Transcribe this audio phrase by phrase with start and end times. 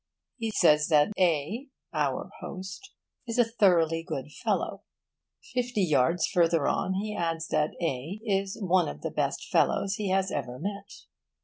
[0.39, 1.67] He says that A.
[1.93, 2.91] (our host)
[3.27, 4.81] is a thoroughly good fellow.
[5.53, 8.19] Fifty yards further on, he adds that A.
[8.25, 11.05] is one of the best fellows he has ever met.